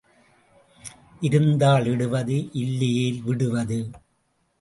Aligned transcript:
இருந்தால் 1.21 1.85
இடுவது 1.85 2.37
இல்லையேல் 2.53 3.21
விடுவது. 3.21 3.79